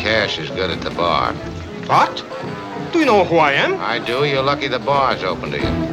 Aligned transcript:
cash 0.00 0.38
is 0.38 0.48
good 0.50 0.70
at 0.70 0.80
the 0.80 0.90
bar. 0.90 1.34
What? 1.84 2.24
Do 2.92 3.00
you 3.00 3.04
know 3.04 3.24
who 3.24 3.36
I 3.36 3.52
am? 3.52 3.78
I 3.80 3.98
do. 3.98 4.24
You're 4.24 4.42
lucky 4.42 4.66
the 4.66 4.78
bar's 4.78 5.22
open 5.22 5.50
to 5.50 5.58
you. 5.58 5.89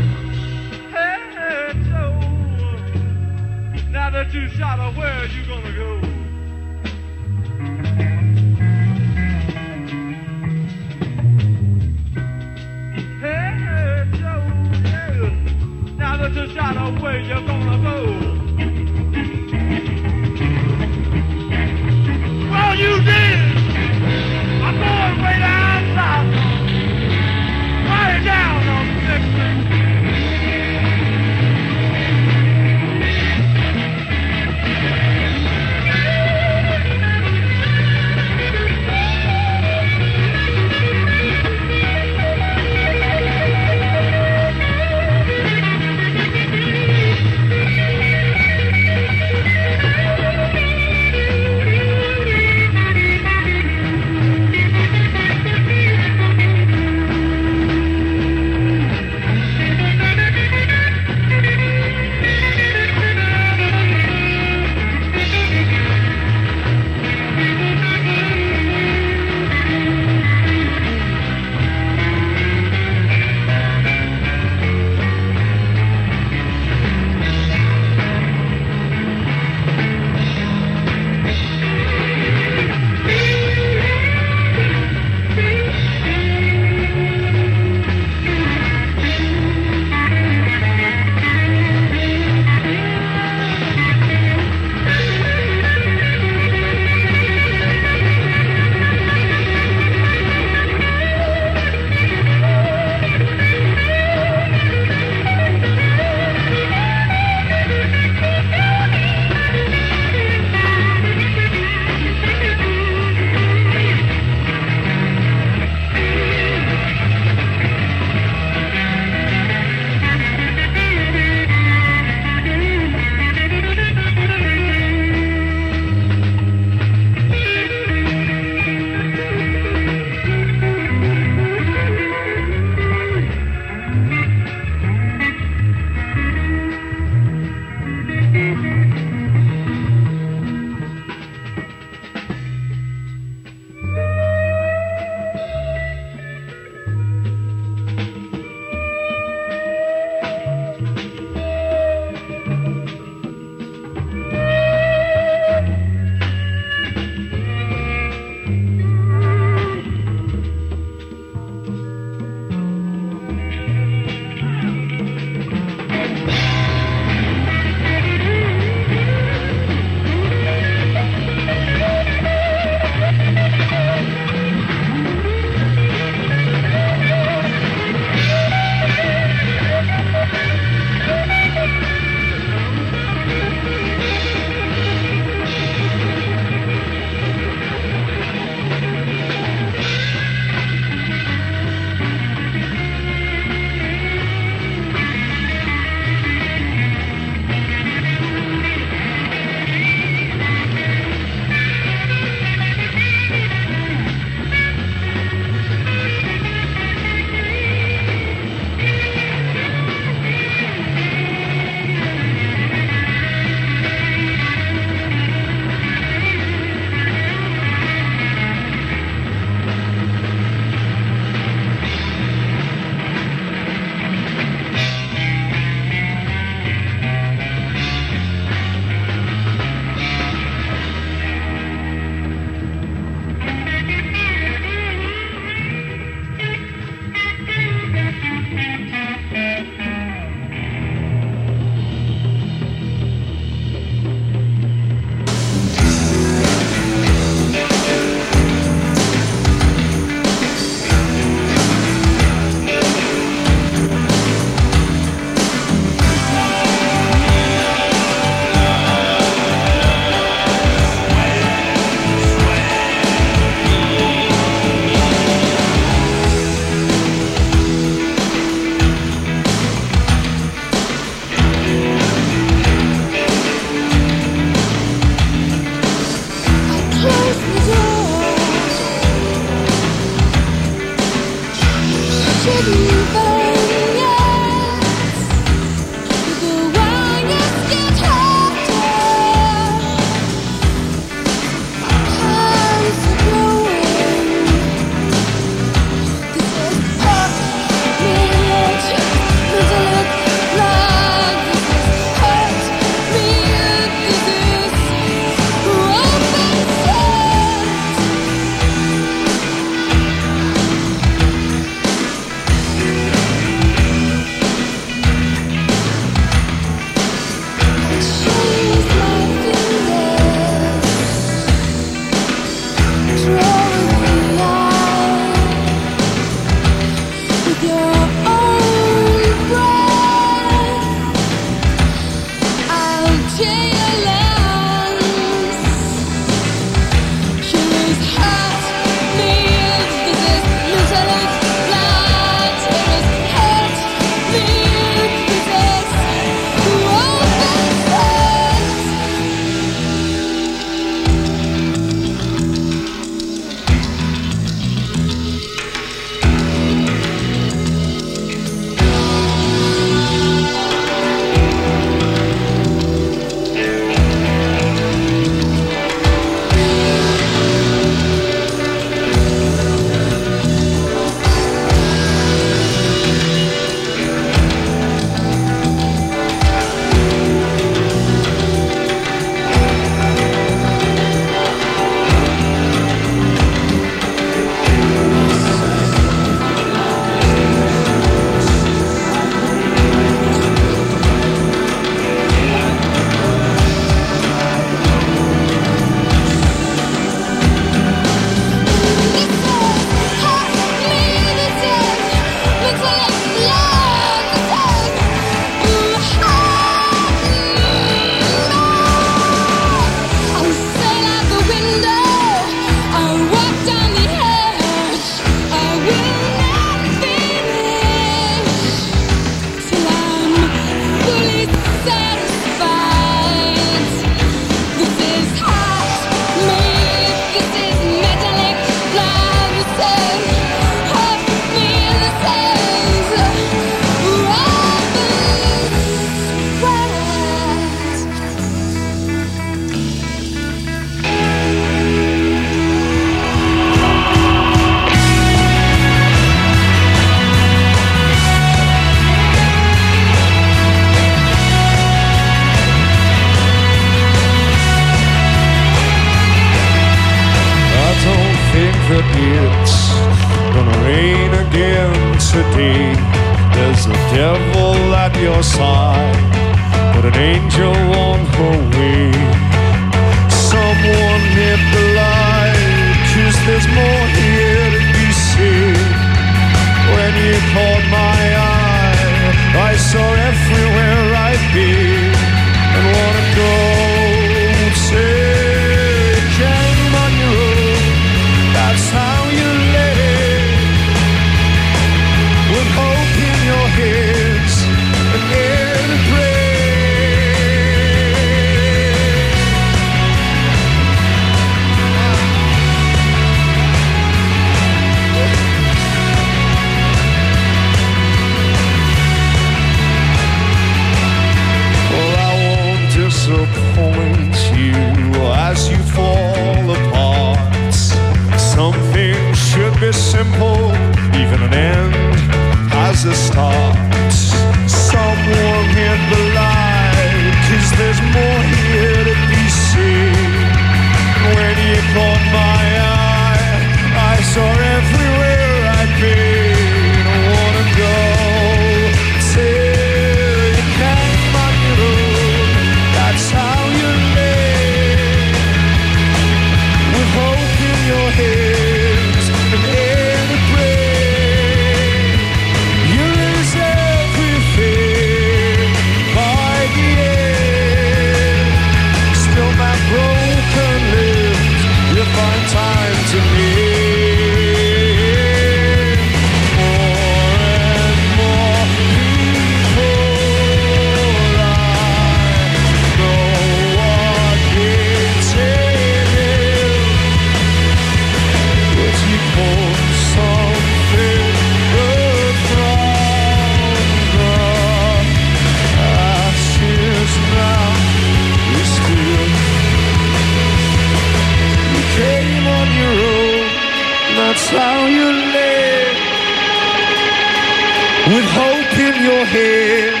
with 598.08 598.24
hope 598.24 598.78
in 598.78 599.02
your 599.04 599.24
hands 599.26 600.00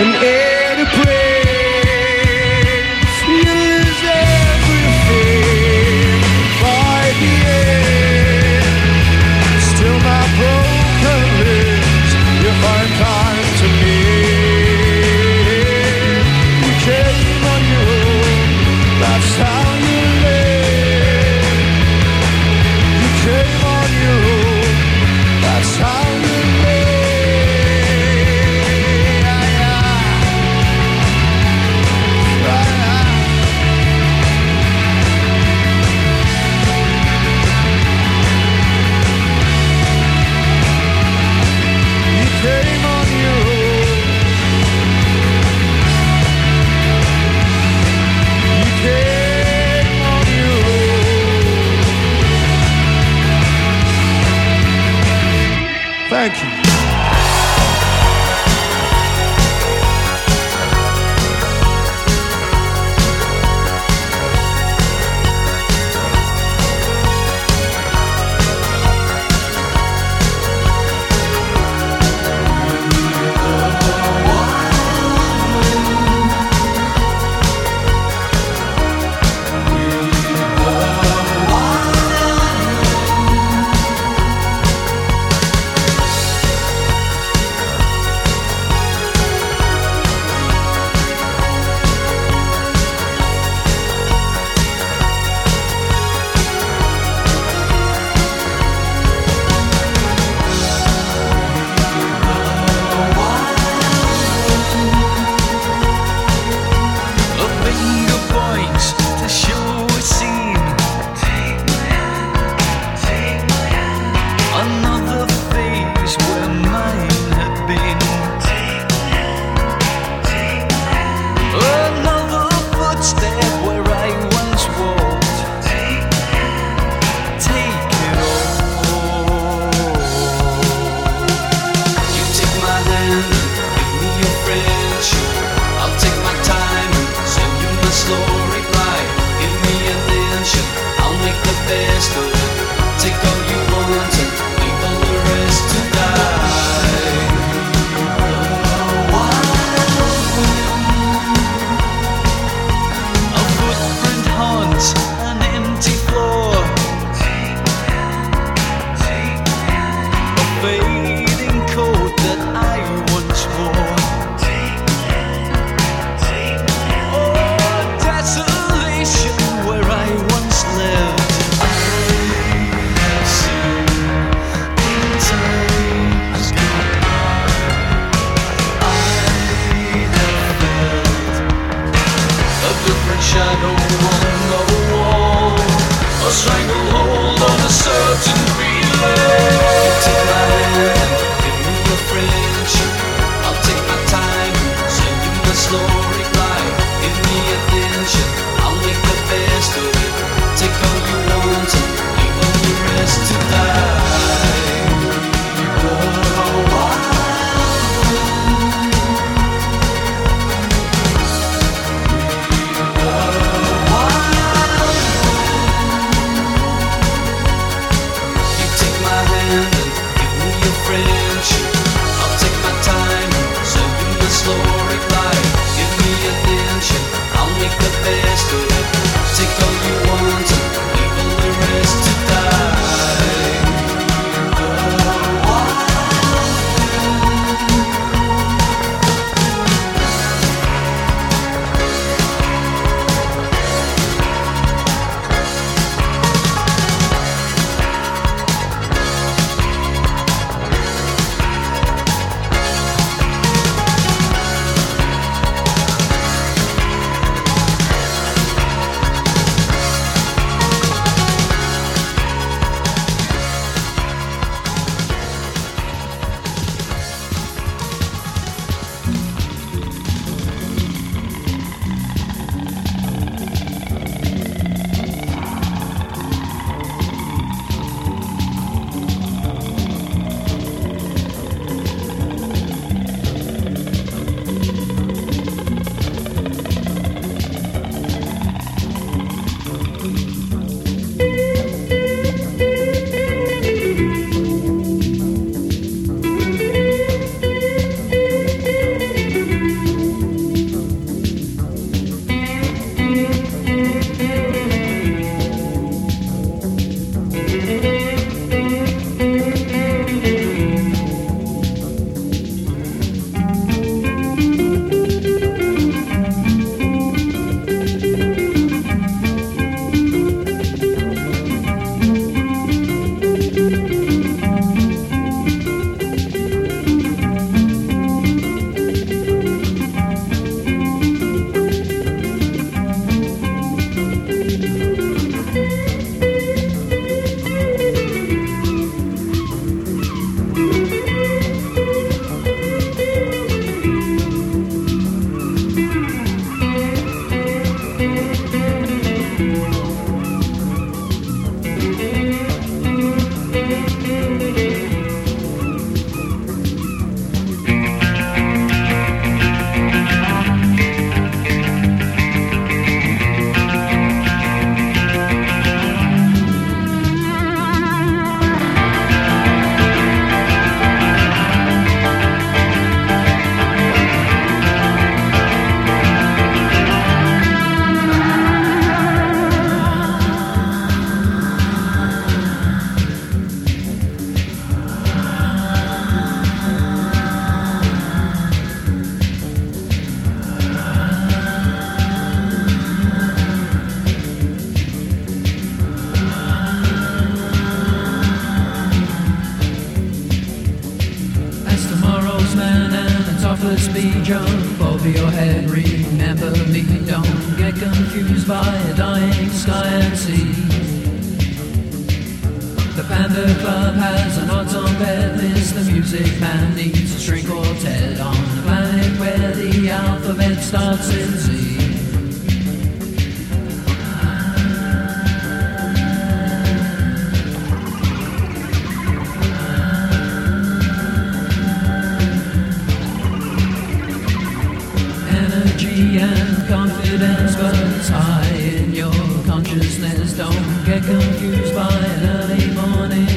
and 0.00 0.24
air 0.24 0.76
to 0.76 0.84
breathe. 0.96 1.25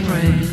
praise. 0.10 0.50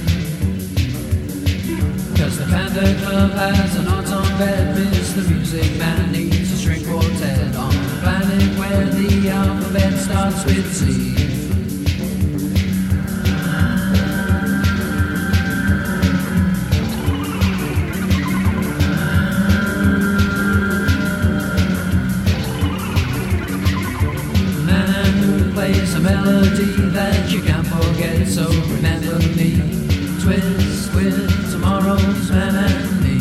Cause 2.19 2.39
the 2.39 2.47
Panther 2.51 2.93
Club 3.01 3.31
has 3.33 3.77
an 3.77 3.89
autumn 3.89 4.39
bed, 4.39 4.75
miss 4.77 5.15
the 5.15 5.23
music 5.33 5.79
man 5.79 6.13
needs 6.13 6.53
a 6.53 6.57
string 6.57 6.85
quartet 6.85 7.57
on 7.57 7.73
the 7.73 7.99
planet 8.03 8.59
where 8.59 8.85
the 8.87 9.31
alphabet 9.31 9.93
starts 9.99 10.45
with 10.45 10.75
C. 10.75 11.17
melody 26.07 26.91
that 26.91 27.31
you 27.33 27.43
can't 27.43 27.67
forget. 27.67 28.29
So 28.29 28.49
remember 28.75 29.19
with 30.97 31.53
tomorrow's 31.53 32.31
man 32.31 32.55
and 32.57 33.01
me. 33.05 33.19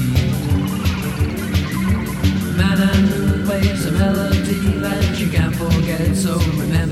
Man 2.58 2.80
and 2.80 3.48
waves 3.50 3.86
a 3.86 3.92
melody 3.92 4.80
that 4.80 5.20
you 5.20 5.30
can't 5.30 5.54
forget, 5.56 6.16
so 6.16 6.38
remember. 6.58 6.85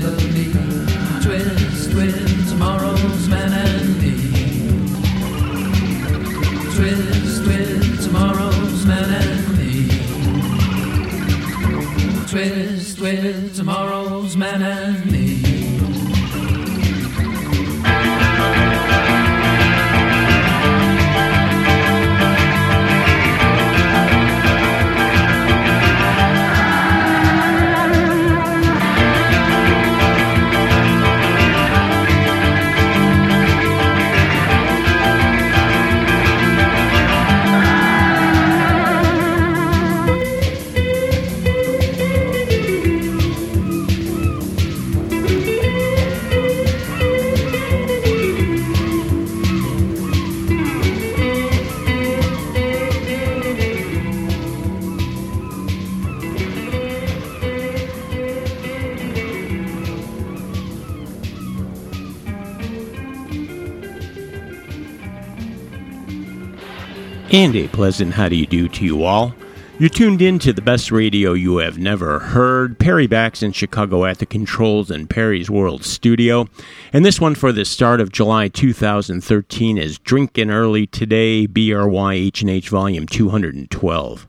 And 67.34 67.56
a 67.56 67.66
pleasant 67.66 68.14
how 68.14 68.28
do 68.28 68.36
you 68.36 68.46
do 68.46 68.68
to 68.68 68.84
you 68.84 69.02
all. 69.02 69.34
You're 69.80 69.88
tuned 69.88 70.22
in 70.22 70.38
to 70.38 70.52
the 70.52 70.62
best 70.62 70.92
radio 70.92 71.32
you 71.32 71.56
have 71.56 71.78
never 71.78 72.20
heard. 72.20 72.78
Perry 72.78 73.08
Backs 73.08 73.42
in 73.42 73.50
Chicago 73.50 74.04
at 74.04 74.18
the 74.18 74.24
controls 74.24 74.88
in 74.88 75.08
Perry's 75.08 75.50
World 75.50 75.84
Studio. 75.84 76.46
And 76.92 77.04
this 77.04 77.20
one 77.20 77.34
for 77.34 77.50
the 77.50 77.64
start 77.64 78.00
of 78.00 78.12
July 78.12 78.46
2013 78.46 79.78
is 79.78 79.98
Drinking 79.98 80.48
Early 80.48 80.86
Today, 80.86 81.46
BRY 81.46 82.14
H&H 82.14 82.68
Volume 82.68 83.06
212. 83.06 84.28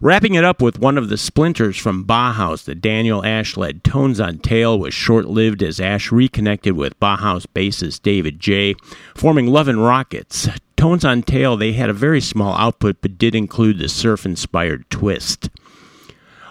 Wrapping 0.00 0.34
it 0.34 0.44
up 0.44 0.62
with 0.62 0.78
one 0.78 0.98
of 0.98 1.08
the 1.08 1.18
splinters 1.18 1.76
from 1.76 2.04
Bauhaus, 2.04 2.64
the 2.64 2.76
Daniel 2.76 3.24
Ash 3.24 3.56
led 3.56 3.82
Tones 3.82 4.20
on 4.20 4.38
Tail 4.38 4.78
was 4.78 4.94
short 4.94 5.26
lived 5.26 5.60
as 5.60 5.80
Ash 5.80 6.12
reconnected 6.12 6.74
with 6.74 7.00
Bauhaus 7.00 7.46
bassist 7.52 8.02
David 8.02 8.38
J., 8.38 8.76
forming 9.16 9.48
Love 9.48 9.66
and 9.66 9.84
Rockets. 9.84 10.48
Tones 10.82 11.04
on 11.04 11.22
Tail, 11.22 11.56
they 11.56 11.74
had 11.74 11.90
a 11.90 11.92
very 11.92 12.20
small 12.20 12.54
output 12.54 12.96
but 13.02 13.16
did 13.16 13.36
include 13.36 13.78
the 13.78 13.88
surf 13.88 14.26
inspired 14.26 14.90
twist. 14.90 15.48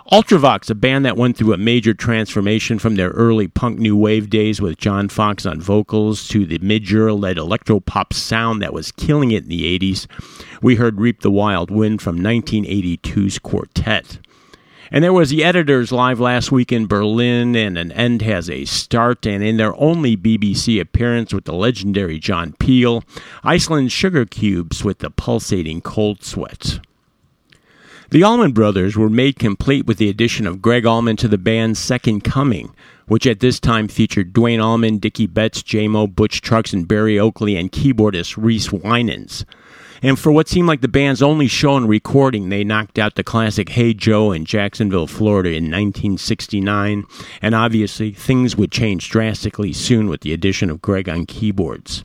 Ultravox, 0.10 0.70
a 0.70 0.74
band 0.74 1.04
that 1.04 1.18
went 1.18 1.36
through 1.36 1.52
a 1.52 1.58
major 1.58 1.94
transformation 1.94 2.80
from 2.80 2.96
their 2.96 3.10
early 3.10 3.50
punk 3.50 3.78
new 3.78 3.98
wave 3.98 4.30
days 4.30 4.62
with 4.62 4.78
John 4.78 5.10
Foxx 5.10 5.46
on 5.46 5.60
vocals 5.60 6.30
to 6.30 6.46
the 6.46 6.60
Midge 6.60 6.94
led 6.94 7.36
electropop 7.36 8.14
sound 8.14 8.62
that 8.62 8.74
was 8.74 8.94
killing 8.94 9.32
it 9.32 9.44
in 9.44 9.50
the 9.50 9.78
80s. 9.78 10.08
We 10.62 10.76
heard 10.76 11.02
Reap 11.02 11.24
the 11.24 11.30
Wild 11.30 11.70
Wind 11.70 12.02
from 12.02 12.18
1982's 12.18 13.38
Quartet. 13.38 14.20
And 14.94 15.04
there 15.04 15.14
was 15.14 15.30
the 15.30 15.44
editors 15.44 15.94
live 15.94 16.20
last 16.20 16.52
week 16.52 16.74
in 16.74 16.86
Berlin, 16.86 17.56
and 17.56 17.78
an 17.78 17.94
end 17.94 18.22
has 18.24 18.50
a 18.50 18.66
start. 18.66 19.26
And 19.26 19.42
in 19.42 19.56
their 19.56 19.74
only 19.80 20.18
BBC 20.18 20.82
appearance 20.82 21.34
with 21.34 21.46
the 21.46 21.54
legendary 21.54 22.20
John 22.20 22.54
Peel, 22.60 23.06
Iceland's 23.42 23.94
Sugarcubes 23.94 24.84
with 24.84 25.00
the 25.00 25.10
pulsating 25.10 25.80
Cold 25.80 26.24
Sweat. 26.24 26.82
The 28.10 28.24
Allman 28.24 28.52
Brothers 28.52 28.98
were 28.98 29.10
made 29.10 29.40
complete 29.40 29.86
with 29.86 29.98
the 29.98 30.10
addition 30.10 30.46
of 30.46 30.62
Gregg 30.62 30.86
Allman 30.86 31.16
to 31.16 31.30
the 31.30 31.38
band's 31.38 31.80
Second 31.80 32.26
Coming, 32.26 32.76
which 33.08 33.26
at 33.26 33.40
this 33.40 33.58
time 33.58 33.88
featured 33.88 34.34
Duane 34.34 34.60
Allman, 34.60 34.98
Dickey 34.98 35.28
Betts, 35.28 35.64
Jaimoe, 35.64 36.14
Butch 36.14 36.42
Trucks, 36.42 36.74
and 36.74 36.86
Berry 36.86 37.18
Oakley, 37.18 37.56
and 37.56 37.72
keyboardist 37.72 38.36
Reese 38.36 38.68
Wynans. 38.68 39.46
And 40.04 40.18
for 40.18 40.32
what 40.32 40.48
seemed 40.48 40.68
like 40.68 40.82
the 40.82 40.88
band's 40.88 41.22
only 41.22 41.48
show 41.48 41.78
and 41.78 41.88
recording, 41.88 42.50
they 42.50 42.64
knocked 42.64 42.98
out 42.98 43.16
the 43.16 43.24
classic 43.24 43.70
Hey 43.70 43.94
Joe 43.94 44.32
in 44.32 44.46
Jacksonville, 44.46 45.06
Florida 45.08 45.50
in 45.50 45.66
1969. 45.66 47.06
And 47.42 47.56
obviously, 47.56 48.12
things 48.12 48.56
would 48.56 48.72
change 48.72 49.10
drastically 49.10 49.74
soon 49.74 50.08
with 50.08 50.22
the 50.22 50.34
addition 50.34 50.72
of 50.72 50.82
Gregg 50.82 51.08
on 51.08 51.28
keyboards. 51.28 52.04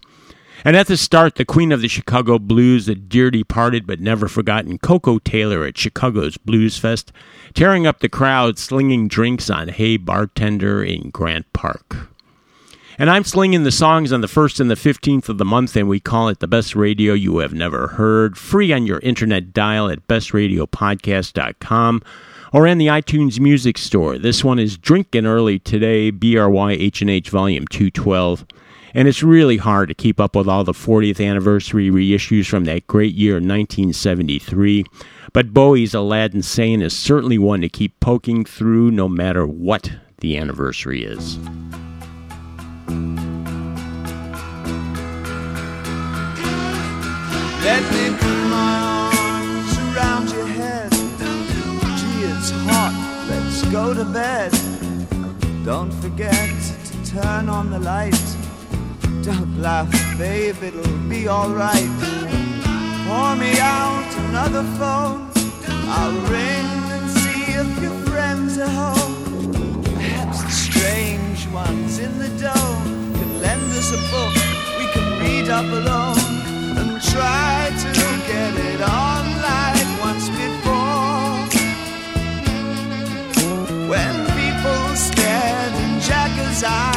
And 0.64 0.76
at 0.76 0.88
the 0.88 0.96
start, 0.96 1.37
the 1.37 1.44
queen 1.44 1.70
of 1.72 1.80
the 1.80 1.88
Chicago 1.88 2.38
blues, 2.38 2.87
the 2.87 2.94
dear 2.94 3.30
departed 3.30 3.87
but 3.87 4.00
never 4.00 4.26
forgotten 4.26 4.78
Koko 4.78 5.18
Taylor 5.18 5.64
at 5.64 5.78
Chicago's 5.78 6.37
Blues 6.37 6.76
Fest, 6.76 7.12
tearing 7.54 7.87
up 7.87 8.00
the 8.00 8.09
crowd, 8.09 8.59
slinging 8.59 9.06
drinks 9.09 9.48
on 9.48 9.68
Hey 9.68 9.96
Bartender 9.96 10.82
in 10.82 11.11
Grant 11.11 11.50
Park. 11.52 12.09
And 12.98 13.11
I'm 13.11 13.24
slinging 13.24 13.64
the 13.64 13.70
songs 13.70 14.12
on 14.12 14.22
the 14.22 14.26
1st 14.26 14.61
and 14.61 14.70
the 14.70 14.74
15th 14.74 15.28
of 15.28 15.37
the 15.37 15.44
month, 15.44 15.76
and 15.76 15.88
we 15.88 16.00
call 16.00 16.28
it 16.28 16.40
the 16.40 16.48
best 16.48 16.74
radio 16.74 17.12
you 17.12 17.38
have 17.38 17.52
never 17.52 17.88
heard, 17.88 18.38
free 18.38 18.72
on 18.72 18.87
your 18.87 19.00
internet 19.00 19.52
dial 19.52 19.90
at 19.90 20.09
bestradiopodcast.com 20.09 22.02
or 22.52 22.66
in 22.66 22.78
the 22.78 22.87
iTunes 22.87 23.38
Music 23.38 23.76
Store. 23.76 24.18
This 24.18 24.42
one 24.42 24.59
is 24.59 24.78
Drinking 24.78 25.26
Early 25.26 25.59
Today, 25.59 26.11
BRY 26.11 26.72
H&H 26.72 27.28
Volume 27.28 27.66
212 27.66 28.46
and 28.96 29.09
it's 29.09 29.22
really 29.22 29.59
hard 29.59 29.90
to 29.90 29.94
keep 29.94 30.18
up 30.18 30.35
with 30.35 30.48
all 30.48 30.64
the 30.64 30.72
40th 30.72 31.22
anniversary 31.22 31.90
reissues 31.90 32.46
from 32.46 32.64
that 32.64 32.87
great 32.87 33.14
year 33.14 33.35
1973. 33.35 34.87
But 35.35 35.52
Bowie's 35.52 35.92
Aladdin 35.92 36.40
Sane 36.40 36.80
is 36.80 36.96
certainly 36.96 37.37
one 37.37 37.61
to 37.61 37.68
keep 37.68 38.00
poking 38.00 38.46
through 38.46 38.90
no 38.90 39.06
matter 39.06 39.46
what 39.46 39.92
the 40.20 40.38
anniversary 40.38 41.04
is. 41.04 41.38
Let 47.68 47.83
me 47.92 48.16
put 48.16 48.40
my 48.49 49.11
arms 49.12 49.72
around 49.79 50.31
your 50.31 50.46
head. 50.46 50.90
Gee, 51.99 52.22
it's 52.31 52.51
hot. 52.68 52.94
Let's 53.29 53.62
go 53.72 53.92
to 53.92 54.05
bed. 54.05 54.53
Don't 55.64 55.92
forget 55.92 56.55
to 56.85 57.05
turn 57.05 57.49
on 57.49 57.70
the 57.70 57.81
light. 57.81 58.37
Don't 59.25 59.61
laugh, 59.61 59.90
babe, 60.16 60.62
it'll 60.62 60.99
be 61.09 61.29
alright. 61.29 61.90
Pour 63.08 63.35
me 63.35 63.58
out 63.58 64.15
another 64.29 64.63
phone. 64.79 65.29
I'll 65.88 66.21
ring 66.31 66.69
and 66.94 67.10
see 67.10 67.52
if 67.60 67.83
your 67.83 67.98
friends 68.06 68.58
are 68.58 68.69
home. 68.69 69.83
Perhaps 69.83 70.44
the 70.44 70.50
strange 70.50 71.48
ones 71.48 71.98
in 71.98 72.17
the 72.21 72.29
dome 72.40 72.85
lend 73.57 73.73
us 73.73 73.92
a 73.92 74.00
book 74.11 74.35
we 74.79 74.87
can 74.92 75.21
read 75.21 75.48
up 75.48 75.65
alone 75.65 76.19
and 76.79 77.00
try 77.02 77.71
to 77.85 77.92
get 78.31 78.52
it 78.71 78.81
on 78.83 79.25
like 79.48 79.88
once 80.00 80.29
before. 80.29 81.37
When 83.90 84.15
people 84.40 84.96
stared 84.96 85.75
in 85.85 86.00
Jagger's 86.00 86.63
eyes 86.65 86.96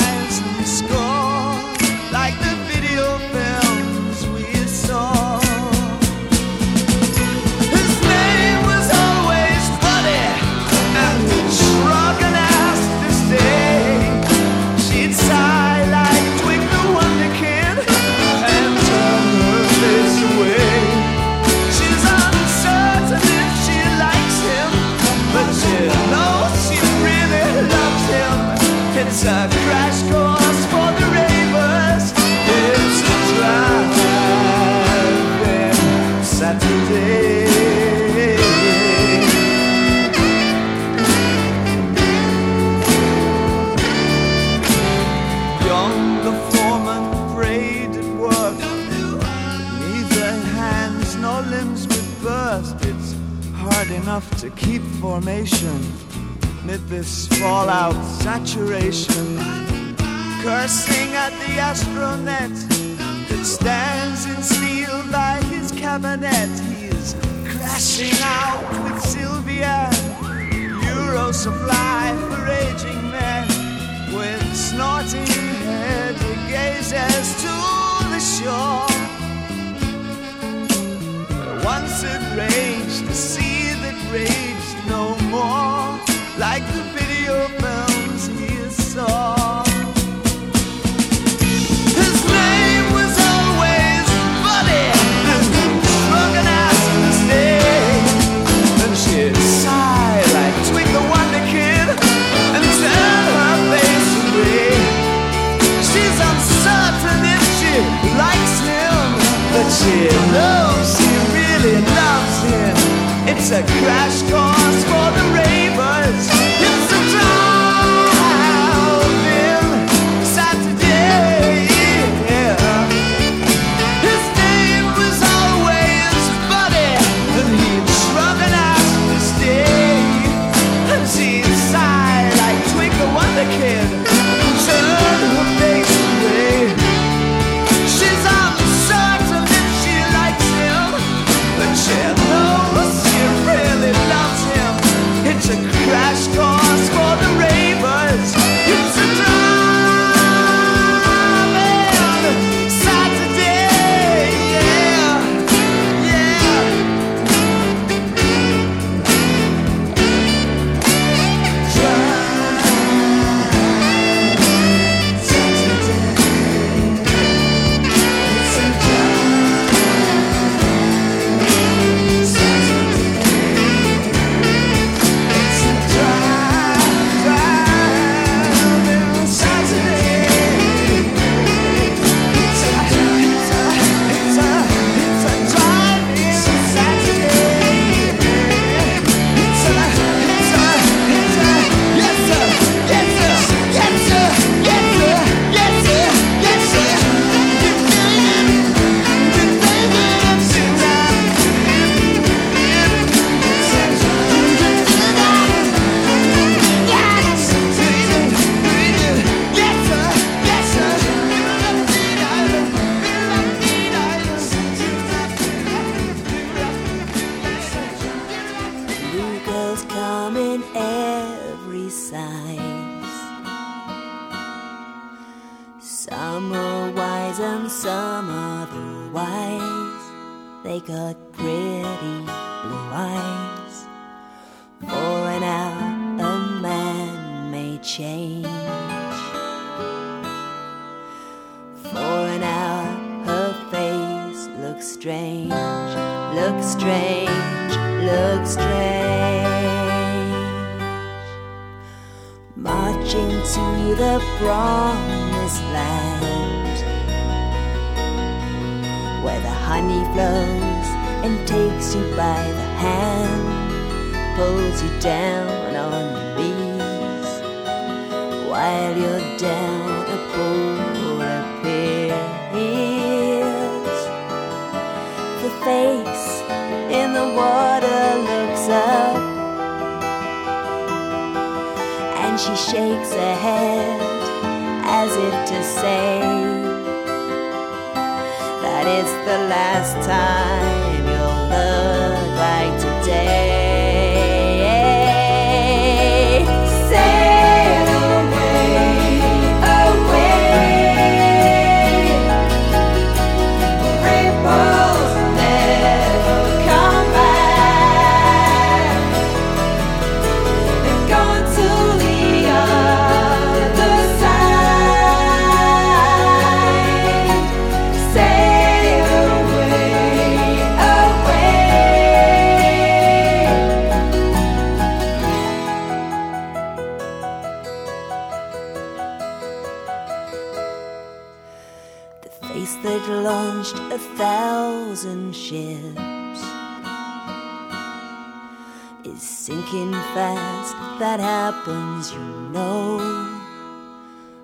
fast 340.19 340.75
that 340.99 341.19
happens, 341.21 342.11
you 342.11 342.25
know 342.55 342.97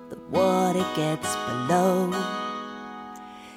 The 0.08 0.16
what 0.34 0.72
it 0.74 0.90
gets 1.02 1.30
below 1.48 1.94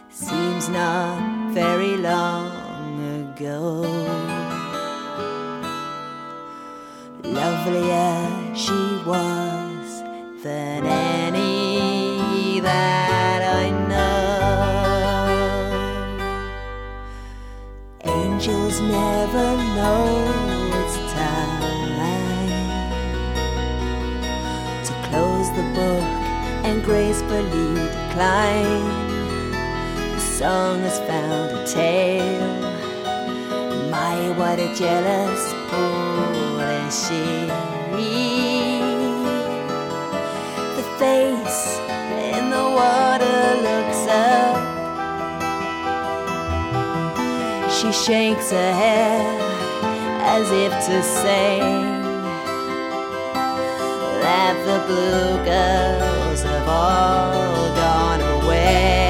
seems 0.10 0.68
not 0.68 1.54
very 1.54 1.96
long 2.12 2.92
ago. 3.22 3.64
Lovelier 7.24 8.22
she 8.64 8.82
was 9.12 9.88
than 10.44 10.82
any 11.26 12.60
that 12.60 13.42
I 13.62 13.66
know. 13.92 14.60
Angels 18.18 18.78
never 18.82 19.48
know. 19.78 20.39
The 25.60 25.66
book 25.76 26.08
and 26.68 26.82
gracefully 26.84 27.74
decline. 27.76 28.88
The 30.16 30.20
song 30.20 30.80
has 30.88 31.00
found 31.00 31.52
a 31.52 31.68
tale. 31.68 32.62
My, 33.92 34.16
what 34.38 34.58
a 34.60 34.74
jealous 34.74 35.42
fool 35.68 36.60
is 36.76 36.94
she. 37.04 37.26
The 40.78 40.86
face 41.02 41.64
in 42.36 42.50
the 42.56 42.66
water 42.80 43.42
looks 43.68 44.04
up. 44.08 44.60
She 47.70 47.92
shakes 47.92 48.52
her 48.52 48.74
head 48.84 49.26
as 50.24 50.50
if 50.52 50.72
to 50.88 51.04
say 51.04 51.99
that 54.30 54.56
the 54.70 54.80
blue 54.88 55.44
girls 55.44 56.44
have 56.44 56.68
all 56.68 57.74
gone 57.76 58.22
away. 58.44 59.09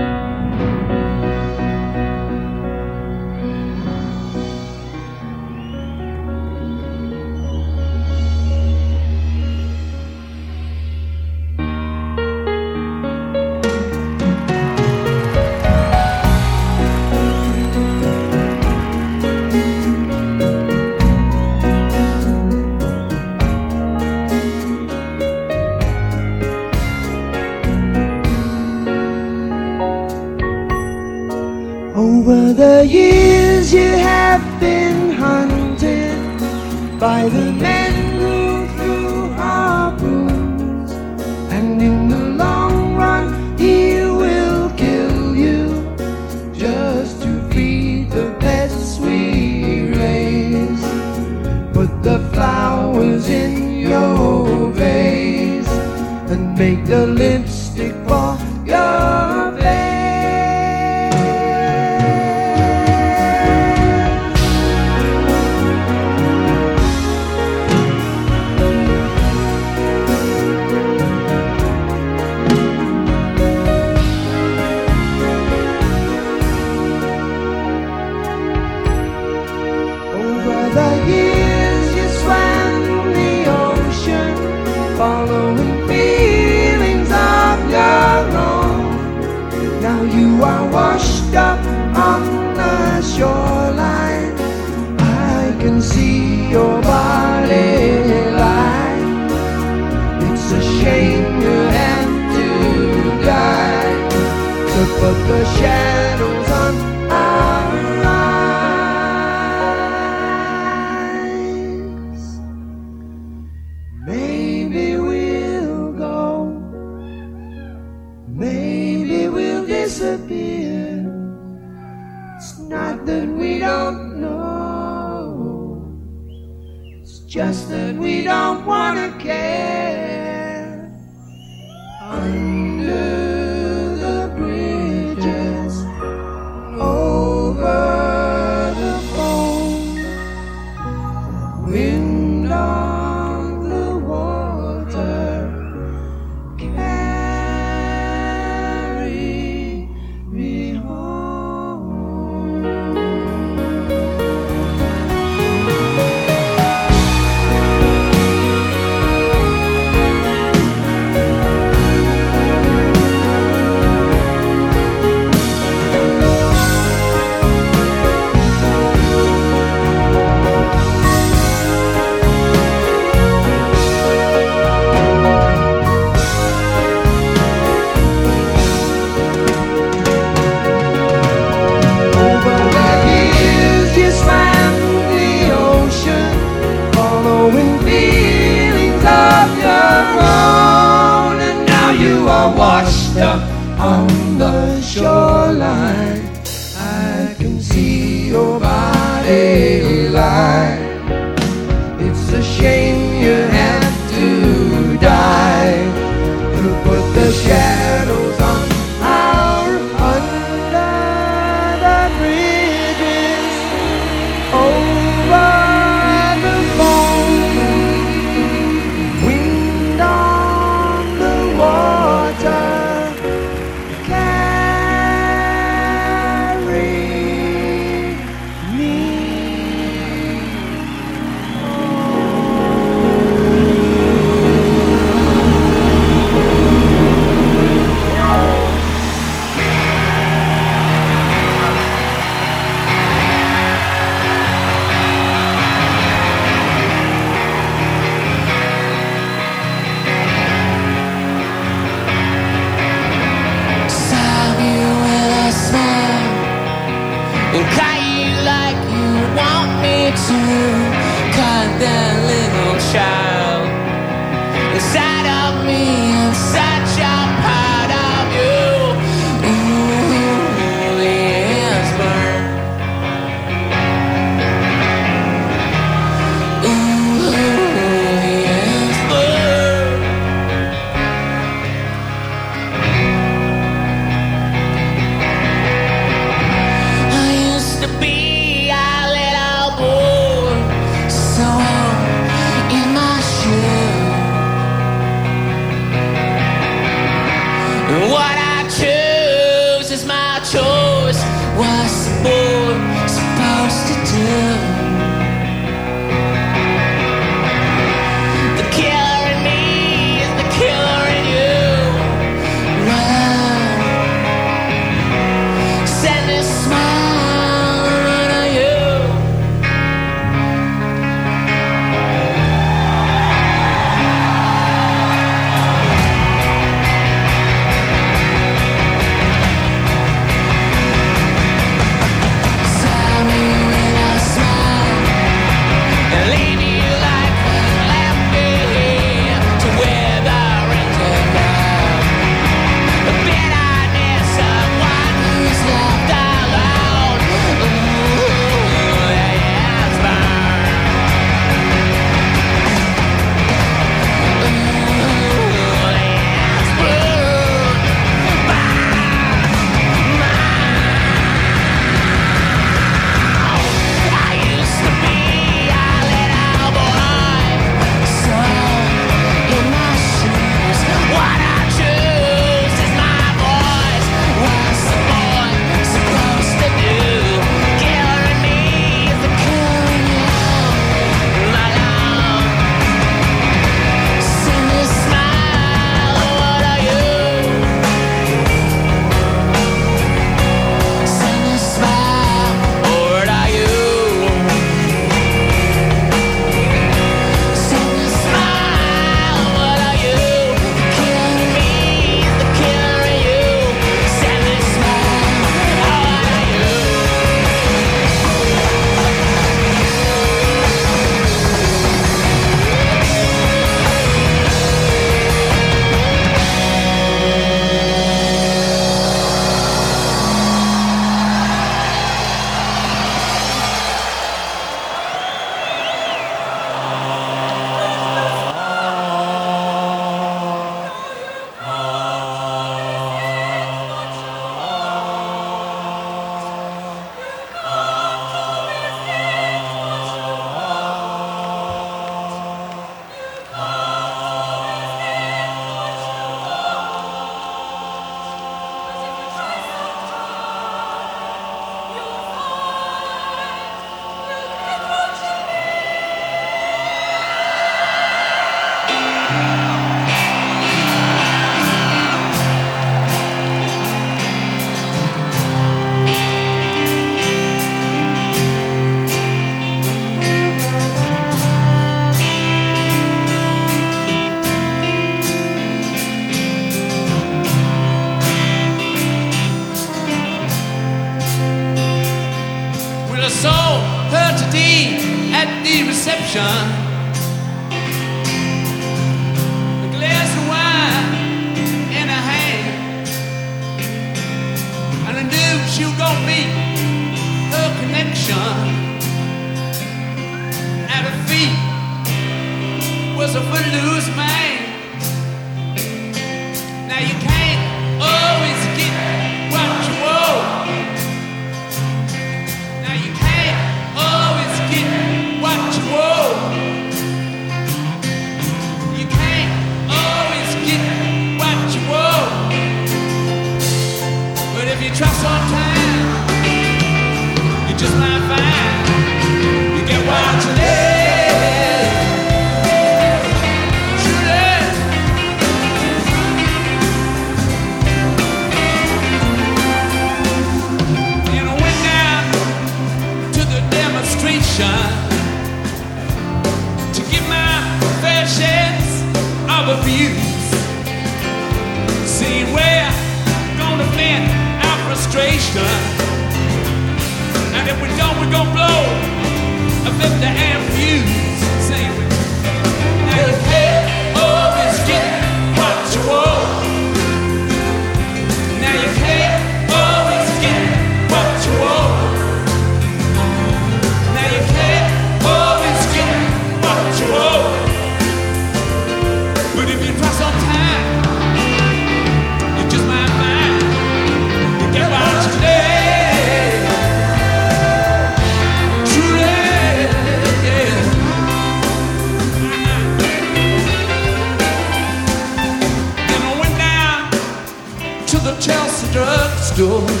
yo. 599.61 600.00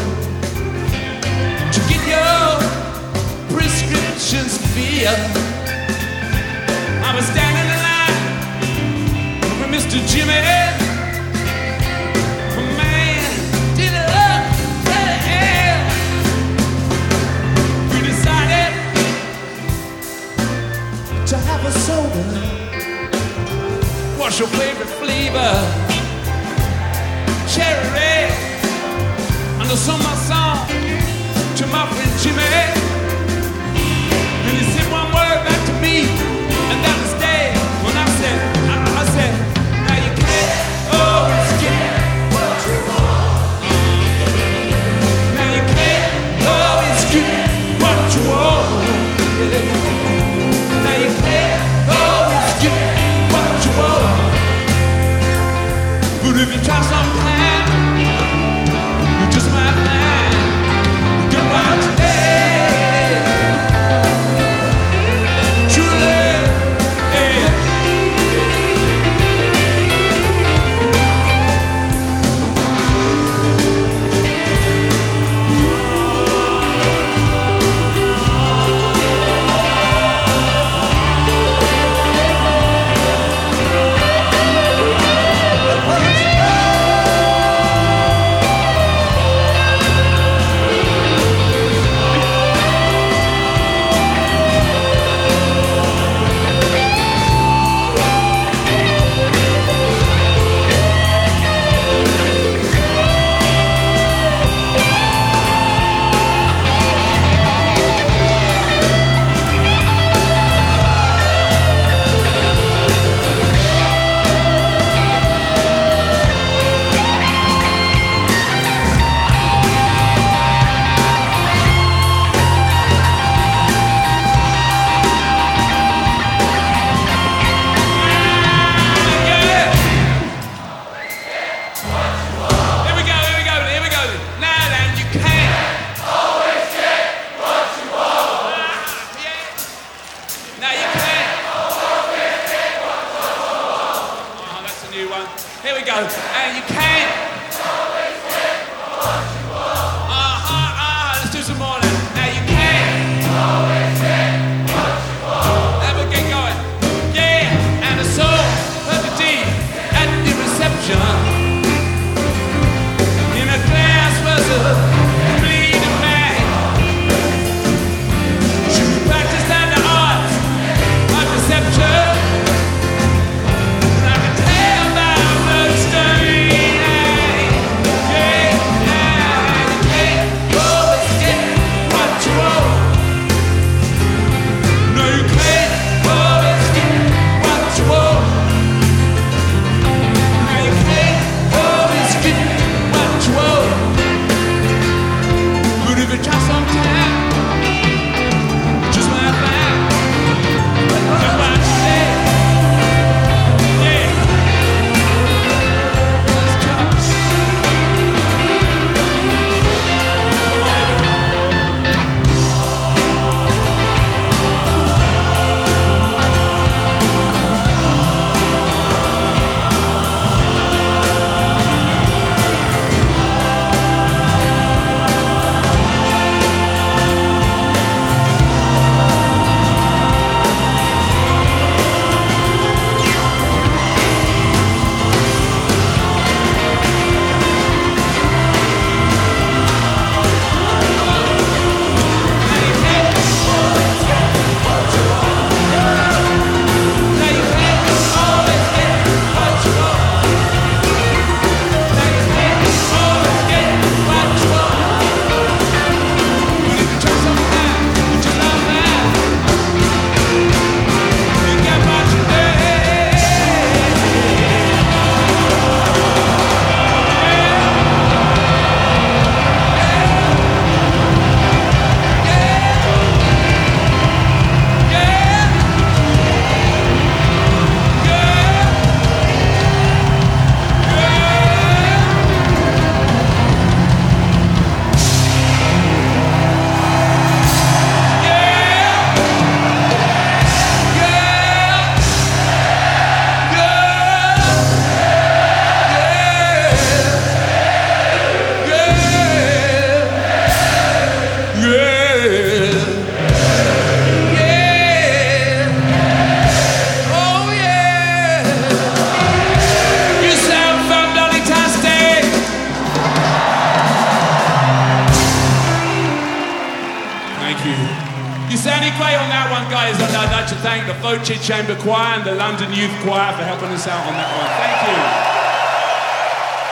Choir 321.77 322.15
and 322.15 322.23
the 322.23 322.35
London 322.35 322.71
Youth 322.73 322.91
Choir 323.01 323.33
for 323.33 323.43
helping 323.43 323.69
us 323.69 323.87
out 323.87 324.05
on 324.05 324.13
that 324.13 324.37
one. 324.37 324.47
Thank 324.59 325.27
you. 325.27 325.31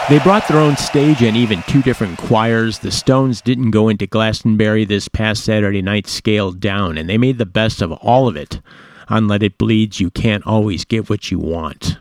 They 0.09 0.23
brought 0.23 0.47
their 0.47 0.57
own 0.57 0.75
stage 0.75 1.21
and 1.21 1.37
even 1.37 1.61
two 1.67 1.83
different 1.83 2.17
choirs. 2.17 2.79
The 2.79 2.91
Stones 2.91 3.41
didn't 3.41 3.69
go 3.69 3.89
into 3.89 4.07
Glastonbury 4.07 4.83
this 4.83 5.07
past 5.07 5.43
Saturday 5.43 5.83
night 5.83 6.07
scaled 6.07 6.59
down, 6.59 6.97
and 6.97 7.07
they 7.07 7.19
made 7.19 7.37
the 7.37 7.45
best 7.45 7.79
of 7.81 7.91
all 7.91 8.27
of 8.27 8.35
it. 8.35 8.59
On 9.07 9.27
Let 9.27 9.43
It 9.43 9.59
Bleed's 9.59 9.99
You 9.99 10.09
Can't 10.09 10.45
Always 10.47 10.83
Get 10.83 11.09
What 11.09 11.29
You 11.29 11.37
Want. 11.37 11.99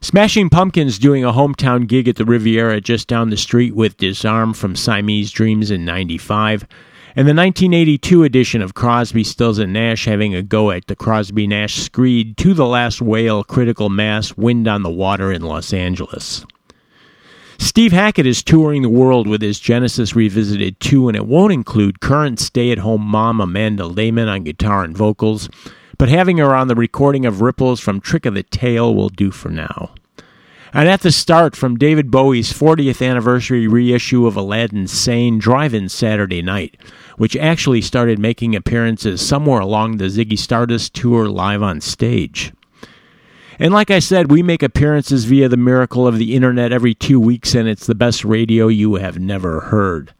Smashing 0.00 0.50
Pumpkins 0.50 1.00
doing 1.00 1.24
a 1.24 1.32
hometown 1.32 1.88
gig 1.88 2.06
at 2.06 2.14
the 2.14 2.24
Riviera 2.24 2.80
just 2.80 3.08
down 3.08 3.30
the 3.30 3.36
street 3.36 3.74
with 3.74 3.96
Disarm 3.96 4.54
from 4.54 4.76
Siamese 4.76 5.32
Dreams 5.32 5.72
in 5.72 5.84
95. 5.84 6.64
And 7.18 7.26
the 7.26 7.32
1982 7.32 8.24
edition 8.24 8.60
of 8.60 8.74
Crosby, 8.74 9.24
Stills, 9.24 9.58
and 9.58 9.72
Nash 9.72 10.04
having 10.04 10.34
a 10.34 10.42
go 10.42 10.70
at 10.70 10.86
the 10.86 10.94
Crosby 10.94 11.46
Nash 11.46 11.76
Screed 11.76 12.36
to 12.36 12.52
the 12.52 12.66
Last 12.66 13.00
Whale 13.00 13.42
Critical 13.42 13.88
Mass 13.88 14.36
Wind 14.36 14.68
on 14.68 14.82
the 14.82 14.90
Water 14.90 15.32
in 15.32 15.40
Los 15.40 15.72
Angeles. 15.72 16.44
Steve 17.58 17.92
Hackett 17.92 18.26
is 18.26 18.42
touring 18.42 18.82
the 18.82 18.90
world 18.90 19.26
with 19.26 19.40
his 19.40 19.58
Genesis 19.58 20.14
Revisited 20.14 20.78
2, 20.80 21.08
and 21.08 21.16
it 21.16 21.26
won't 21.26 21.54
include 21.54 22.00
current 22.00 22.38
stay 22.38 22.70
at 22.70 22.80
home 22.80 23.00
mom 23.00 23.40
Amanda 23.40 23.86
Lehmann 23.86 24.28
on 24.28 24.44
guitar 24.44 24.84
and 24.84 24.94
vocals, 24.94 25.48
but 25.96 26.10
having 26.10 26.36
her 26.36 26.54
on 26.54 26.68
the 26.68 26.74
recording 26.74 27.24
of 27.24 27.40
Ripples 27.40 27.80
from 27.80 27.98
Trick 27.98 28.26
of 28.26 28.34
the 28.34 28.42
Tail 28.42 28.94
will 28.94 29.08
do 29.08 29.30
for 29.30 29.48
now. 29.48 29.94
And 30.76 30.90
at 30.90 31.00
the 31.00 31.10
start, 31.10 31.56
from 31.56 31.78
David 31.78 32.10
Bowie's 32.10 32.52
40th 32.52 33.00
anniversary 33.00 33.66
reissue 33.66 34.26
of 34.26 34.36
Aladdin 34.36 34.86
Sane 34.86 35.38
Drive 35.38 35.72
In 35.72 35.88
Saturday 35.88 36.42
Night, 36.42 36.76
which 37.16 37.36
actually 37.36 37.80
started 37.80 38.18
making 38.18 38.54
appearances 38.54 39.26
somewhere 39.26 39.60
along 39.60 39.96
the 39.96 40.04
Ziggy 40.04 40.38
Stardust 40.38 40.94
tour 40.94 41.28
live 41.28 41.62
on 41.62 41.80
stage. 41.80 42.52
And 43.58 43.72
like 43.72 43.90
I 43.90 44.00
said, 44.00 44.30
we 44.30 44.42
make 44.42 44.62
appearances 44.62 45.24
via 45.24 45.48
the 45.48 45.56
miracle 45.56 46.06
of 46.06 46.18
the 46.18 46.34
internet 46.34 46.72
every 46.72 46.94
two 46.94 47.18
weeks, 47.18 47.54
and 47.54 47.68
it's 47.68 47.86
the 47.86 47.94
best 47.94 48.24
radio 48.24 48.68
you 48.68 48.96
have 48.96 49.18
never 49.18 49.60
heard. 49.60 50.12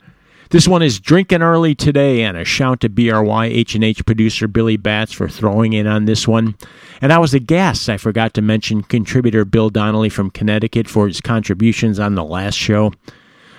This 0.50 0.68
one 0.68 0.80
is 0.80 1.00
drinking 1.00 1.42
early 1.42 1.74
today, 1.74 2.22
and 2.22 2.36
a 2.36 2.44
shout 2.44 2.80
to 2.80 2.88
BRY 2.88 3.46
H&H 3.46 4.06
producer 4.06 4.46
Billy 4.46 4.76
Batts 4.76 5.12
for 5.12 5.28
throwing 5.28 5.72
in 5.72 5.88
on 5.88 6.04
this 6.04 6.28
one. 6.28 6.54
And 7.02 7.12
I 7.12 7.18
was 7.18 7.34
aghast 7.34 7.88
I 7.88 7.96
forgot 7.96 8.32
to 8.34 8.42
mention 8.42 8.82
contributor 8.82 9.44
Bill 9.44 9.70
Donnelly 9.70 10.08
from 10.08 10.30
Connecticut 10.30 10.88
for 10.88 11.08
his 11.08 11.20
contributions 11.20 11.98
on 11.98 12.14
the 12.14 12.24
last 12.24 12.54
show. 12.54 12.92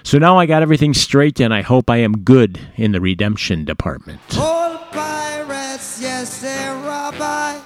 So 0.04 0.18
now 0.18 0.38
I 0.38 0.46
got 0.46 0.62
everything 0.62 0.94
straight, 0.94 1.40
and 1.40 1.54
I 1.54 1.62
hope 1.62 1.90
I 1.90 1.98
am 1.98 2.20
good 2.20 2.60
in 2.76 2.92
the 2.94 3.02
redemption 3.02 3.66
department. 3.66 4.22
All 4.38 4.78
pirates, 4.92 6.02
yes, 6.02 6.42
they're 6.42 6.76
rabbi. 6.76 7.60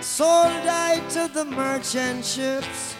Sold 0.00 0.66
I 0.66 1.00
to 1.10 1.30
the 1.32 1.44
merchant 1.44 2.24
ships. 2.24 2.96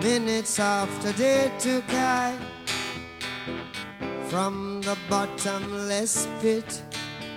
Minutes 0.00 0.58
after 0.58 1.12
they 1.12 1.50
took 1.58 1.84
I 1.90 2.36
from 4.28 4.80
the 4.82 4.96
bottomless 5.10 6.26
pit. 6.40 6.82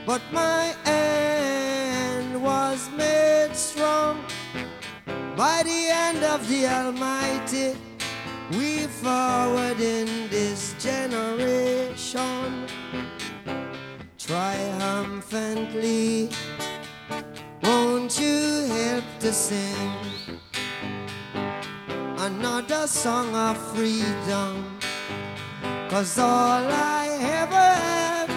But 0.05 0.21
my 0.31 0.75
end 0.85 2.41
was 2.41 2.89
made 2.91 3.55
strong 3.55 4.23
by 5.35 5.63
the 5.63 5.89
hand 5.93 6.23
of 6.23 6.47
the 6.47 6.67
Almighty. 6.67 7.75
We 8.51 8.87
forward 8.87 9.79
in 9.79 10.29
this 10.29 10.75
generation 10.77 12.67
triumphantly. 14.19 16.29
Won't 17.63 18.19
you 18.19 18.67
help 18.67 19.03
to 19.21 19.33
sing 19.33 19.91
another 22.19 22.85
song 22.85 23.35
of 23.35 23.57
freedom? 23.73 24.77
Cause 25.89 26.19
all 26.19 26.69
I 26.69 27.17
ever 27.21 27.55
have 27.55 28.29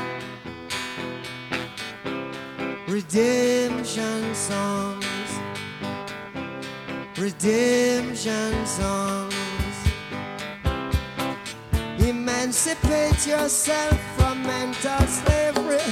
Redemption 2.89 4.35
songs 4.35 5.05
Redemption 7.19 8.65
songs 8.65 9.38
Emancipate 12.41 13.27
yourself 13.27 13.99
from 14.17 14.45
mental 14.45 15.01
slavery. 15.09 15.83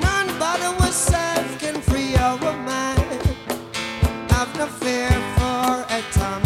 None 0.00 0.38
but 0.38 0.60
ourselves 0.62 1.56
can 1.58 1.80
free 1.82 2.14
our 2.14 2.38
mind. 2.58 3.00
Have 4.30 4.56
no 4.56 4.66
fear 4.68 5.10
for 5.36 5.84
atomic 5.90 6.36
energy 6.36 6.45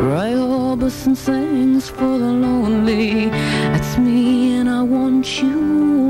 Roy 0.00 0.32
Orbison 0.32 1.14
sings 1.14 1.90
for 1.90 2.16
the 2.18 2.32
lonely. 2.44 3.28
That's 3.72 3.98
me, 3.98 4.54
and 4.54 4.66
I 4.66 4.80
want 4.82 5.42
you 5.42 5.58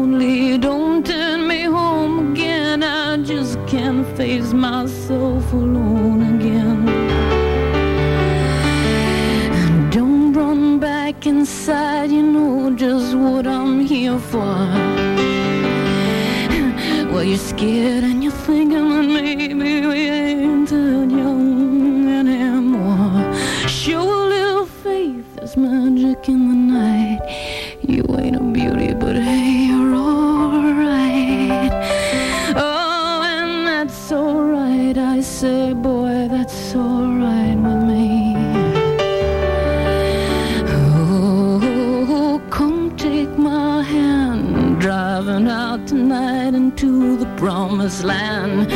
only. 0.02 0.58
Don't 0.58 1.04
turn 1.04 1.48
me 1.48 1.64
home 1.64 2.30
again. 2.30 2.84
I 2.84 3.16
just 3.16 3.58
can't 3.66 4.06
face 4.16 4.52
myself 4.52 5.52
alone 5.52 6.36
again. 6.36 6.86
Don't 9.90 10.32
run 10.34 10.78
back 10.78 11.26
inside, 11.26 12.12
you 12.12 12.22
know 12.22 12.70
just 12.76 13.16
what 13.16 13.44
I'm 13.44 13.80
here 13.80 14.20
for. 14.20 14.54
Well, 17.12 17.24
you're 17.24 17.38
scared 17.38 18.04
and 18.04 18.22
you're 18.22 18.40
thinking 18.46 18.88
that 18.88 19.02
maybe 19.02 19.84
we 19.84 20.19
magic 25.56 26.28
in 26.28 26.48
the 26.48 26.54
night. 26.54 27.20
You 27.82 28.04
ain't 28.18 28.36
a 28.36 28.40
beauty, 28.40 28.94
but 28.94 29.16
hey, 29.16 29.66
you're 29.68 29.94
alright. 29.94 31.72
Oh, 32.56 33.22
and 33.24 33.66
that's 33.66 34.12
alright, 34.12 34.96
I 34.96 35.20
say, 35.20 35.72
boy, 35.72 36.28
that's 36.30 36.74
alright 36.74 37.56
with 37.56 37.82
me. 37.88 38.34
Oh, 40.68 42.40
come 42.50 42.96
take 42.96 43.36
my 43.38 43.82
hand, 43.82 44.80
driving 44.80 45.48
out 45.48 45.86
tonight 45.86 46.54
into 46.54 47.16
the 47.16 47.26
promised 47.36 48.04
land. 48.04 48.70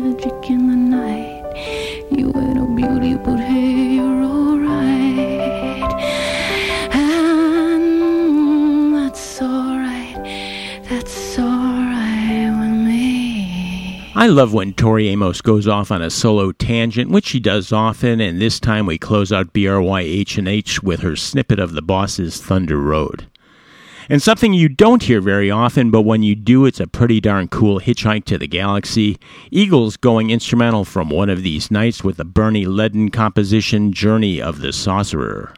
Magic 0.00 0.50
in 0.50 0.68
the 0.68 0.76
night. 0.76 1.42
You 2.10 2.30
a 2.30 2.66
beauty, 2.74 3.14
but 3.16 3.38
hey, 3.38 3.94
you're 3.94 4.22
alright. 4.22 5.92
And 6.94 8.94
that's 8.94 9.40
alright, 9.40 10.16
that's 10.88 11.38
alright 11.38 12.50
with 12.58 12.86
me. 12.86 14.12
I 14.14 14.26
love 14.26 14.52
when 14.52 14.74
Tori 14.74 15.08
Amos 15.08 15.40
goes 15.40 15.66
off 15.66 15.90
on 15.90 16.02
a 16.02 16.10
solo 16.10 16.52
tangent, 16.52 17.10
which 17.10 17.26
she 17.26 17.40
does 17.40 17.72
often, 17.72 18.20
and 18.20 18.38
this 18.40 18.60
time 18.60 18.86
we 18.86 18.98
close 18.98 19.32
out 19.32 19.52
BRYH&H 19.54 20.82
with 20.82 21.00
her 21.00 21.16
snippet 21.16 21.58
of 21.58 21.72
the 21.72 21.82
boss's 21.82 22.40
Thunder 22.40 22.78
Road. 22.78 23.26
And 24.08 24.22
something 24.22 24.54
you 24.54 24.68
don't 24.68 25.02
hear 25.02 25.20
very 25.20 25.50
often, 25.50 25.90
but 25.90 26.02
when 26.02 26.22
you 26.22 26.36
do, 26.36 26.64
it's 26.64 26.78
a 26.78 26.86
pretty 26.86 27.20
darn 27.20 27.48
cool 27.48 27.80
hitchhike 27.80 28.24
to 28.26 28.38
the 28.38 28.46
galaxy. 28.46 29.18
Eagles 29.50 29.96
going 29.96 30.30
instrumental 30.30 30.84
from 30.84 31.10
one 31.10 31.28
of 31.28 31.42
these 31.42 31.72
nights 31.72 32.04
with 32.04 32.16
the 32.16 32.24
Bernie 32.24 32.66
Leadon 32.66 33.12
composition 33.12 33.92
Journey 33.92 34.40
of 34.40 34.60
the 34.60 34.72
Sorcerer. 34.72 35.52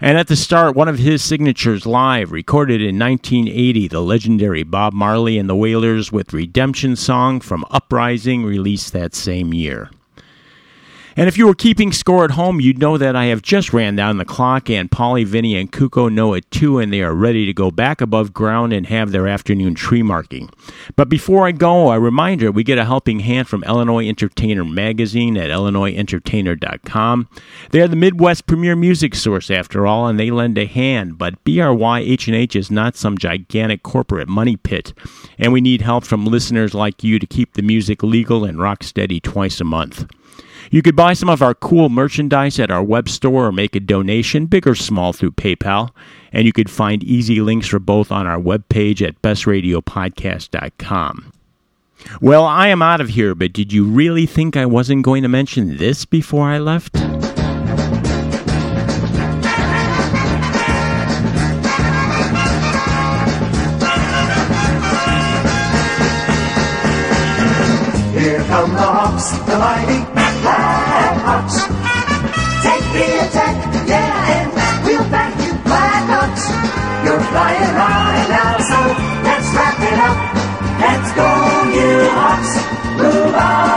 And 0.00 0.18
at 0.18 0.26
the 0.26 0.34
start, 0.34 0.74
one 0.74 0.88
of 0.88 0.98
his 0.98 1.22
signatures 1.22 1.86
live, 1.86 2.32
recorded 2.32 2.80
in 2.80 2.98
1980, 2.98 3.86
the 3.88 4.00
legendary 4.00 4.62
Bob 4.62 4.92
Marley 4.92 5.38
and 5.38 5.48
the 5.48 5.54
Wailers 5.54 6.10
with 6.10 6.32
Redemption 6.32 6.96
Song 6.96 7.38
from 7.38 7.64
Uprising, 7.70 8.42
released 8.44 8.92
that 8.94 9.14
same 9.14 9.54
year. 9.54 9.90
And 11.16 11.28
if 11.28 11.36
you 11.36 11.46
were 11.46 11.54
keeping 11.54 11.92
score 11.92 12.24
at 12.24 12.32
home, 12.32 12.60
you'd 12.60 12.78
know 12.78 12.96
that 12.96 13.16
I 13.16 13.26
have 13.26 13.42
just 13.42 13.72
ran 13.72 13.96
down 13.96 14.18
the 14.18 14.24
clock, 14.24 14.70
and 14.70 14.90
Polly, 14.90 15.24
Vinny, 15.24 15.56
and 15.56 15.70
Kuko 15.70 16.12
know 16.12 16.34
it 16.34 16.48
too, 16.50 16.78
and 16.78 16.92
they 16.92 17.02
are 17.02 17.14
ready 17.14 17.46
to 17.46 17.52
go 17.52 17.70
back 17.70 18.00
above 18.00 18.32
ground 18.32 18.72
and 18.72 18.86
have 18.86 19.10
their 19.10 19.26
afternoon 19.26 19.74
tree 19.74 20.02
marking. 20.02 20.50
But 20.96 21.08
before 21.08 21.46
I 21.46 21.52
go, 21.52 21.90
a 21.90 21.98
reminder 21.98 22.50
we 22.52 22.62
get 22.64 22.78
a 22.78 22.84
helping 22.84 23.20
hand 23.20 23.48
from 23.48 23.64
Illinois 23.64 24.08
Entertainer 24.08 24.64
Magazine 24.64 25.36
at 25.36 25.50
illinoisentertainer.com. 25.50 27.28
They 27.70 27.80
are 27.80 27.88
the 27.88 27.96
Midwest 27.96 28.46
premier 28.46 28.76
music 28.76 29.14
source, 29.14 29.50
after 29.50 29.86
all, 29.86 30.06
and 30.06 30.18
they 30.18 30.30
lend 30.30 30.58
a 30.58 30.66
hand, 30.66 31.18
but 31.18 31.42
BRYH&H 31.44 32.56
is 32.56 32.70
not 32.70 32.96
some 32.96 33.18
gigantic 33.18 33.82
corporate 33.82 34.28
money 34.28 34.56
pit, 34.56 34.92
and 35.38 35.52
we 35.52 35.60
need 35.60 35.82
help 35.82 36.04
from 36.04 36.24
listeners 36.26 36.74
like 36.74 37.02
you 37.02 37.18
to 37.18 37.26
keep 37.26 37.54
the 37.54 37.62
music 37.62 38.02
legal 38.02 38.44
and 38.44 38.60
rock 38.60 38.82
steady 38.82 39.20
twice 39.20 39.60
a 39.60 39.64
month. 39.64 40.06
You 40.72 40.82
could 40.82 40.94
buy 40.94 41.14
some 41.14 41.28
of 41.28 41.42
our 41.42 41.52
cool 41.52 41.88
merchandise 41.88 42.60
at 42.60 42.70
our 42.70 42.84
web 42.84 43.08
store 43.08 43.46
or 43.46 43.52
make 43.52 43.74
a 43.74 43.80
donation, 43.80 44.46
big 44.46 44.68
or 44.68 44.76
small, 44.76 45.12
through 45.12 45.32
PayPal. 45.32 45.90
And 46.32 46.46
you 46.46 46.52
could 46.52 46.70
find 46.70 47.02
easy 47.02 47.40
links 47.40 47.66
for 47.66 47.80
both 47.80 48.12
on 48.12 48.28
our 48.28 48.38
webpage 48.38 49.04
at 49.04 49.20
bestradiopodcast.com. 49.20 51.32
Well, 52.20 52.44
I 52.46 52.68
am 52.68 52.82
out 52.82 53.00
of 53.00 53.08
here, 53.08 53.34
but 53.34 53.52
did 53.52 53.72
you 53.72 53.84
really 53.84 54.26
think 54.26 54.56
I 54.56 54.64
wasn't 54.64 55.04
going 55.04 55.24
to 55.24 55.28
mention 55.28 55.76
this 55.76 56.04
before 56.04 56.48
I 56.48 56.58
left? 56.58 56.96
Here 68.16 68.44
come 68.44 68.72
the 68.72 68.80
Hawks, 68.80 69.32
the 69.32 69.58
mighty 69.58 70.19
Black 71.40 72.06
Hawks. 72.08 72.64
Take 72.64 72.86
the 72.92 73.06
attack, 73.24 73.88
yeah, 73.88 74.34
and 74.36 74.84
we'll 74.84 75.08
back 75.10 75.32
you, 75.40 75.52
Black 75.64 76.04
Hawks. 76.12 76.44
You're 77.04 77.24
flying 77.32 77.74
high 77.80 78.28
now, 78.28 78.58
so 78.60 78.78
let's 79.24 79.48
wrap 79.56 79.80
it 79.80 79.98
up. 80.08 80.18
Let's 80.80 81.10
go, 81.16 81.28
you 81.76 82.08
Hawks. 82.10 82.52
Move 82.98 83.34
on. 83.34 83.69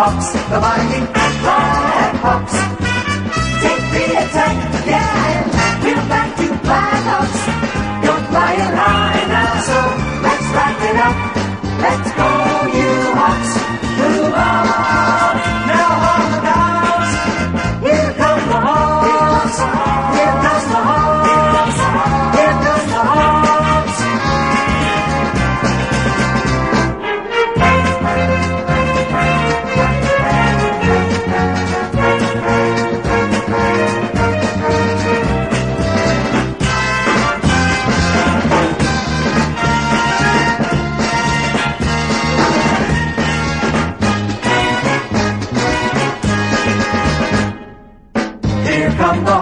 Come 0.00 0.18
the 0.18 0.38
the 0.50 0.58
mighty 0.64 1.00
Blackhawks. 1.42 2.56
Take 3.62 3.86
the 3.94 4.04
attack, 4.22 4.56
yeah, 4.92 5.30
and 5.32 5.48
we'll 5.84 6.04
back 6.12 6.30
you 6.40 6.52
Blackhawks. 6.64 7.42
You're 8.04 8.22
flying 8.30 8.74
high 8.80 9.24
now, 9.34 9.52
so 9.68 9.78
let's 10.24 10.46
wrap 10.56 10.78
it 10.90 10.98
up. 11.06 11.16
Let's 11.84 12.10
go, 12.18 12.30
you 12.76 12.90
Hawks. 13.18 13.52
Move 13.98 14.34
on. 14.34 14.79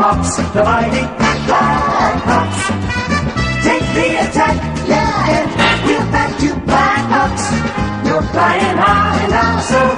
hops, 0.08 0.36
the 0.54 0.62
mighty 0.64 1.04
Black 1.46 2.16
Take 3.64 3.88
the 3.96 4.08
attack, 4.24 4.56
yeah, 4.88 5.34
and 5.36 5.48
we'll 5.84 6.08
back 6.12 6.32
you 6.40 6.54
Blackhawks. 6.68 7.46
You're 8.06 8.26
flying 8.32 8.78
high 8.78 9.26
now, 9.28 9.60
so 9.60 9.97